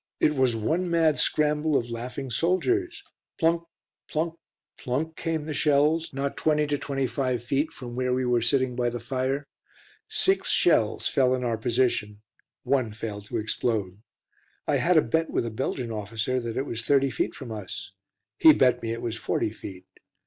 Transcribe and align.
It 0.19 0.33
was 0.33 0.55
one 0.55 0.89
mad 0.89 1.19
scramble 1.19 1.77
of 1.77 1.91
laughing 1.91 2.31
soldiers. 2.31 3.03
Plunk 3.39 3.61
plunk 4.09 4.33
plunk 4.75 5.15
came 5.15 5.45
the 5.45 5.53
shells, 5.53 6.11
not 6.11 6.35
20 6.37 6.65
25 6.75 7.43
feet 7.43 7.71
from 7.71 7.93
where 7.95 8.11
we 8.11 8.25
were 8.25 8.41
sitting 8.41 8.75
by 8.75 8.89
the 8.89 8.99
fire. 8.99 9.45
Six 10.07 10.49
shells 10.49 11.07
fell 11.07 11.35
in 11.35 11.43
our 11.43 11.55
position, 11.59 12.23
one 12.63 12.93
failed 12.93 13.27
to 13.27 13.37
explode. 13.37 14.01
I 14.67 14.77
had 14.77 14.97
a 14.97 15.03
bet 15.03 15.29
with 15.29 15.45
a 15.45 15.51
Belgian 15.51 15.91
officer 15.91 16.39
that 16.39 16.57
it 16.57 16.65
was 16.65 16.81
30 16.81 17.11
feet 17.11 17.35
from 17.35 17.51
us. 17.51 17.91
He 18.39 18.53
bet 18.53 18.81
me 18.81 18.93
it 18.93 19.03
was 19.03 19.17
40 19.17 19.51
feet. 19.51 19.85